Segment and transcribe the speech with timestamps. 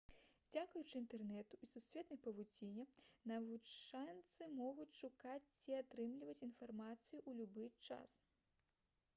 [0.53, 2.85] дзякуючы інтэрнэту і сусветнай павуціне
[3.33, 8.17] навучэнцы могуць шукаць ці атрымліваць інфармацыю ў любы час